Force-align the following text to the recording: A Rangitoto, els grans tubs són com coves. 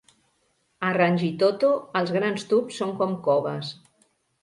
A 0.87 0.89
Rangitoto, 0.97 1.71
els 2.01 2.17
grans 2.19 2.49
tubs 2.55 2.83
són 2.83 2.99
com 3.03 3.17
coves. 3.31 3.75